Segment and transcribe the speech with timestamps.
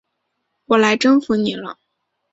[0.65, 1.77] 我来征服你了！